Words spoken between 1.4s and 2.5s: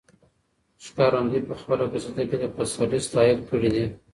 په خپله قصیده کې د